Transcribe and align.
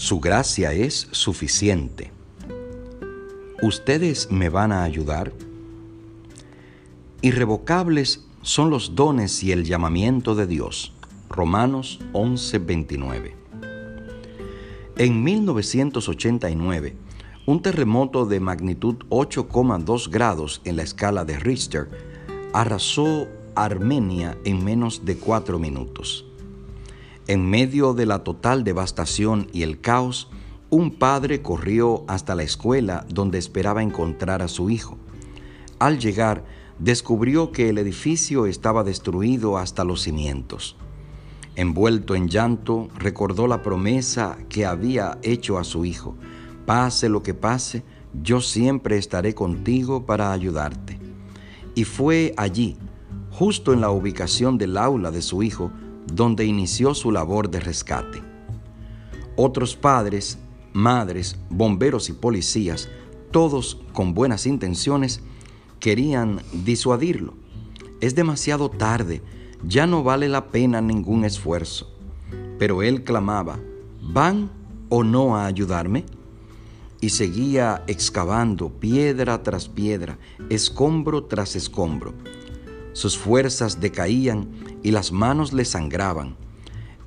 Su 0.00 0.18
gracia 0.18 0.72
es 0.72 1.08
suficiente. 1.10 2.10
¿Ustedes 3.60 4.30
me 4.30 4.48
van 4.48 4.72
a 4.72 4.82
ayudar? 4.82 5.30
Irrevocables 7.20 8.24
son 8.40 8.70
los 8.70 8.94
dones 8.94 9.42
y 9.44 9.52
el 9.52 9.64
llamamiento 9.64 10.34
de 10.34 10.46
Dios. 10.46 10.94
Romanos 11.28 12.00
11:29. 12.14 13.34
En 14.96 15.22
1989, 15.22 16.96
un 17.44 17.60
terremoto 17.60 18.24
de 18.24 18.40
magnitud 18.40 18.96
8,2 19.10 20.08
grados 20.08 20.62
en 20.64 20.76
la 20.76 20.82
escala 20.82 21.26
de 21.26 21.38
Richter 21.38 21.90
arrasó 22.54 23.28
Armenia 23.54 24.38
en 24.46 24.64
menos 24.64 25.04
de 25.04 25.18
cuatro 25.18 25.58
minutos. 25.58 26.29
En 27.30 27.48
medio 27.48 27.94
de 27.94 28.06
la 28.06 28.24
total 28.24 28.64
devastación 28.64 29.46
y 29.52 29.62
el 29.62 29.80
caos, 29.80 30.28
un 30.68 30.90
padre 30.90 31.42
corrió 31.42 32.02
hasta 32.08 32.34
la 32.34 32.42
escuela 32.42 33.06
donde 33.08 33.38
esperaba 33.38 33.84
encontrar 33.84 34.42
a 34.42 34.48
su 34.48 34.68
hijo. 34.68 34.98
Al 35.78 36.00
llegar, 36.00 36.44
descubrió 36.80 37.52
que 37.52 37.68
el 37.68 37.78
edificio 37.78 38.46
estaba 38.46 38.82
destruido 38.82 39.58
hasta 39.58 39.84
los 39.84 40.02
cimientos. 40.02 40.74
Envuelto 41.54 42.16
en 42.16 42.26
llanto, 42.26 42.88
recordó 42.98 43.46
la 43.46 43.62
promesa 43.62 44.36
que 44.48 44.66
había 44.66 45.16
hecho 45.22 45.56
a 45.56 45.62
su 45.62 45.84
hijo. 45.84 46.16
Pase 46.66 47.08
lo 47.08 47.22
que 47.22 47.32
pase, 47.32 47.84
yo 48.20 48.40
siempre 48.40 48.98
estaré 48.98 49.36
contigo 49.36 50.04
para 50.04 50.32
ayudarte. 50.32 50.98
Y 51.76 51.84
fue 51.84 52.34
allí, 52.36 52.76
justo 53.30 53.72
en 53.72 53.80
la 53.80 53.90
ubicación 53.90 54.58
del 54.58 54.76
aula 54.76 55.12
de 55.12 55.22
su 55.22 55.44
hijo, 55.44 55.70
donde 56.14 56.44
inició 56.44 56.94
su 56.94 57.10
labor 57.10 57.50
de 57.50 57.60
rescate. 57.60 58.22
Otros 59.36 59.76
padres, 59.76 60.38
madres, 60.72 61.36
bomberos 61.48 62.08
y 62.08 62.12
policías, 62.12 62.88
todos 63.30 63.80
con 63.92 64.14
buenas 64.14 64.46
intenciones, 64.46 65.20
querían 65.78 66.42
disuadirlo. 66.52 67.34
Es 68.00 68.14
demasiado 68.14 68.70
tarde, 68.70 69.22
ya 69.66 69.86
no 69.86 70.02
vale 70.02 70.28
la 70.28 70.48
pena 70.48 70.80
ningún 70.80 71.24
esfuerzo. 71.24 71.90
Pero 72.58 72.82
él 72.82 73.04
clamaba, 73.04 73.58
¿van 74.02 74.50
o 74.88 75.04
no 75.04 75.36
a 75.36 75.46
ayudarme? 75.46 76.04
Y 77.00 77.10
seguía 77.10 77.82
excavando 77.86 78.68
piedra 78.68 79.42
tras 79.42 79.68
piedra, 79.68 80.18
escombro 80.50 81.24
tras 81.24 81.56
escombro. 81.56 82.12
Sus 82.92 83.16
fuerzas 83.16 83.80
decaían 83.80 84.48
y 84.82 84.90
las 84.90 85.12
manos 85.12 85.52
le 85.52 85.64
sangraban. 85.64 86.36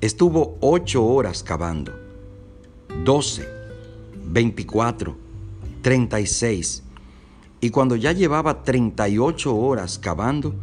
Estuvo 0.00 0.56
ocho 0.60 1.04
horas 1.04 1.42
cavando. 1.42 1.92
Doce, 3.04 3.46
veinticuatro, 4.24 5.16
treinta 5.82 6.20
y 6.20 6.26
seis. 6.26 6.82
Y 7.60 7.70
cuando 7.70 7.96
ya 7.96 8.12
llevaba 8.12 8.62
38 8.62 9.56
horas 9.56 9.98
cavando, 9.98 10.54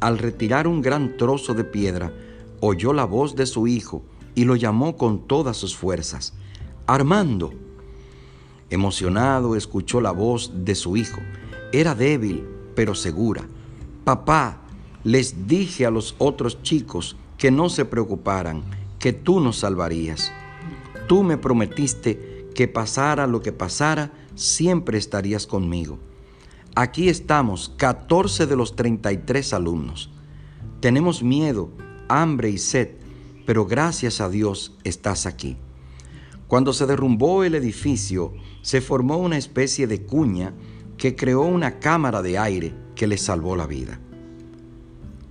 al 0.00 0.18
retirar 0.18 0.66
un 0.66 0.82
gran 0.82 1.16
trozo 1.16 1.54
de 1.54 1.64
piedra, 1.64 2.12
oyó 2.60 2.92
la 2.92 3.04
voz 3.04 3.34
de 3.34 3.46
su 3.46 3.66
hijo 3.66 4.02
y 4.34 4.44
lo 4.44 4.56
llamó 4.56 4.96
con 4.96 5.26
todas 5.26 5.56
sus 5.56 5.74
fuerzas. 5.74 6.34
Armando. 6.86 7.52
Emocionado 8.68 9.56
escuchó 9.56 10.00
la 10.00 10.10
voz 10.10 10.52
de 10.64 10.74
su 10.74 10.96
hijo. 10.96 11.20
Era 11.72 11.94
débil, 11.94 12.46
pero 12.74 12.94
segura. 12.94 13.48
Papá, 14.04 14.60
les 15.04 15.46
dije 15.46 15.86
a 15.86 15.90
los 15.90 16.14
otros 16.18 16.62
chicos 16.62 17.16
que 17.38 17.50
no 17.50 17.68
se 17.68 17.84
preocuparan, 17.84 18.62
que 18.98 19.12
tú 19.12 19.40
nos 19.40 19.58
salvarías. 19.58 20.30
Tú 21.08 21.22
me 21.22 21.38
prometiste 21.38 22.48
que 22.54 22.68
pasara 22.68 23.26
lo 23.26 23.40
que 23.40 23.52
pasara, 23.52 24.12
siempre 24.34 24.98
estarías 24.98 25.46
conmigo. 25.46 25.98
Aquí 26.74 27.08
estamos, 27.08 27.72
14 27.76 28.46
de 28.46 28.56
los 28.56 28.76
33 28.76 29.54
alumnos. 29.54 30.10
Tenemos 30.80 31.22
miedo, 31.22 31.70
hambre 32.08 32.50
y 32.50 32.58
sed, 32.58 32.90
pero 33.46 33.66
gracias 33.66 34.20
a 34.20 34.28
Dios 34.28 34.76
estás 34.84 35.26
aquí. 35.26 35.56
Cuando 36.46 36.72
se 36.72 36.86
derrumbó 36.86 37.44
el 37.44 37.54
edificio, 37.54 38.34
se 38.62 38.80
formó 38.80 39.16
una 39.16 39.38
especie 39.38 39.86
de 39.86 40.02
cuña 40.02 40.52
que 40.96 41.16
creó 41.16 41.42
una 41.42 41.78
cámara 41.78 42.22
de 42.22 42.38
aire 42.38 42.74
que 42.94 43.06
les 43.06 43.22
salvó 43.22 43.56
la 43.56 43.66
vida. 43.66 44.00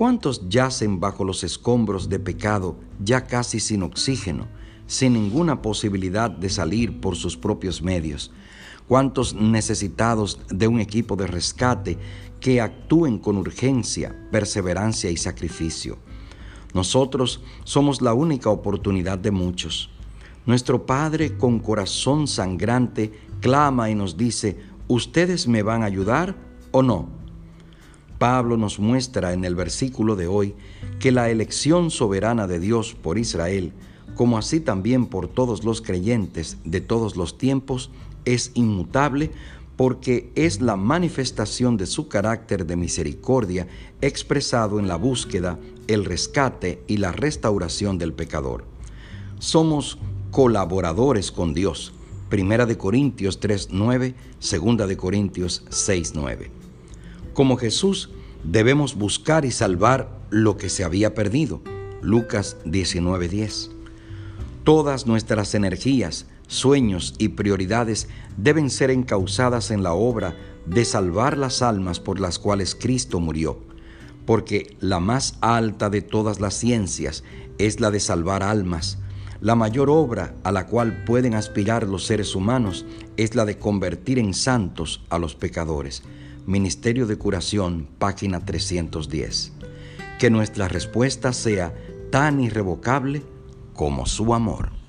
¿Cuántos 0.00 0.48
yacen 0.48 0.98
bajo 0.98 1.24
los 1.24 1.44
escombros 1.44 2.08
de 2.08 2.18
pecado 2.18 2.74
ya 3.04 3.26
casi 3.26 3.60
sin 3.60 3.82
oxígeno, 3.82 4.48
sin 4.86 5.12
ninguna 5.12 5.60
posibilidad 5.60 6.30
de 6.30 6.48
salir 6.48 7.02
por 7.02 7.16
sus 7.16 7.36
propios 7.36 7.82
medios? 7.82 8.32
cuántos 8.88 9.34
necesitados 9.34 10.40
de 10.48 10.68
un 10.68 10.80
equipo 10.80 11.16
de 11.16 11.26
rescate 11.26 11.98
que 12.40 12.62
actúen 12.62 13.18
con 13.18 13.36
urgencia, 13.36 14.16
perseverancia 14.32 15.10
y 15.10 15.18
sacrificio. 15.18 15.98
Nosotros 16.72 17.42
somos 17.64 18.00
la 18.00 18.14
única 18.14 18.48
oportunidad 18.48 19.18
de 19.18 19.32
muchos. 19.32 19.90
Nuestro 20.46 20.86
Padre 20.86 21.36
con 21.36 21.58
corazón 21.58 22.26
sangrante 22.26 23.12
clama 23.40 23.90
y 23.90 23.94
nos 23.94 24.16
dice, 24.16 24.56
¿ustedes 24.88 25.46
me 25.46 25.62
van 25.62 25.82
a 25.82 25.86
ayudar 25.86 26.36
o 26.70 26.82
no? 26.82 27.19
Pablo 28.20 28.58
nos 28.58 28.78
muestra 28.78 29.32
en 29.32 29.46
el 29.46 29.54
versículo 29.54 30.14
de 30.14 30.26
hoy 30.26 30.54
que 30.98 31.10
la 31.10 31.30
elección 31.30 31.90
soberana 31.90 32.46
de 32.46 32.60
Dios 32.60 32.94
por 32.94 33.16
Israel, 33.16 33.72
como 34.14 34.36
así 34.36 34.60
también 34.60 35.06
por 35.06 35.26
todos 35.26 35.64
los 35.64 35.80
creyentes 35.80 36.58
de 36.66 36.82
todos 36.82 37.16
los 37.16 37.38
tiempos, 37.38 37.90
es 38.26 38.50
inmutable 38.52 39.30
porque 39.74 40.30
es 40.34 40.60
la 40.60 40.76
manifestación 40.76 41.78
de 41.78 41.86
su 41.86 42.08
carácter 42.08 42.66
de 42.66 42.76
misericordia 42.76 43.68
expresado 44.02 44.78
en 44.78 44.86
la 44.86 44.96
búsqueda, 44.96 45.58
el 45.86 46.04
rescate 46.04 46.82
y 46.86 46.98
la 46.98 47.12
restauración 47.12 47.96
del 47.96 48.12
pecador. 48.12 48.66
Somos 49.38 49.96
colaboradores 50.30 51.32
con 51.32 51.54
Dios. 51.54 51.94
Primera 52.28 52.66
de 52.66 52.76
Corintios 52.76 53.40
3:9, 53.40 54.14
Segunda 54.40 54.86
de 54.86 54.98
Corintios 54.98 55.64
6:9. 55.70 56.59
Como 57.34 57.56
Jesús, 57.56 58.10
debemos 58.42 58.96
buscar 58.96 59.44
y 59.44 59.50
salvar 59.50 60.20
lo 60.30 60.56
que 60.56 60.68
se 60.68 60.84
había 60.84 61.14
perdido. 61.14 61.60
Lucas 62.02 62.56
19:10. 62.64 63.70
Todas 64.64 65.06
nuestras 65.06 65.54
energías, 65.54 66.26
sueños 66.48 67.14
y 67.18 67.28
prioridades 67.28 68.08
deben 68.36 68.68
ser 68.68 68.90
encausadas 68.90 69.70
en 69.70 69.82
la 69.82 69.92
obra 69.92 70.36
de 70.66 70.84
salvar 70.84 71.38
las 71.38 71.62
almas 71.62 72.00
por 72.00 72.20
las 72.20 72.38
cuales 72.38 72.74
Cristo 72.74 73.20
murió, 73.20 73.58
porque 74.26 74.76
la 74.80 75.00
más 75.00 75.36
alta 75.40 75.88
de 75.88 76.02
todas 76.02 76.40
las 76.40 76.54
ciencias 76.54 77.24
es 77.58 77.80
la 77.80 77.90
de 77.90 78.00
salvar 78.00 78.42
almas. 78.42 78.98
La 79.40 79.54
mayor 79.54 79.88
obra 79.88 80.34
a 80.42 80.52
la 80.52 80.66
cual 80.66 81.04
pueden 81.04 81.34
aspirar 81.34 81.86
los 81.86 82.04
seres 82.04 82.34
humanos 82.34 82.84
es 83.16 83.34
la 83.34 83.44
de 83.44 83.56
convertir 83.56 84.18
en 84.18 84.34
santos 84.34 85.02
a 85.08 85.18
los 85.18 85.34
pecadores. 85.34 86.02
Ministerio 86.50 87.06
de 87.06 87.16
Curación, 87.16 87.86
página 88.00 88.44
310. 88.44 89.52
Que 90.18 90.30
nuestra 90.30 90.66
respuesta 90.66 91.32
sea 91.32 91.72
tan 92.10 92.40
irrevocable 92.40 93.22
como 93.72 94.04
su 94.04 94.34
amor. 94.34 94.79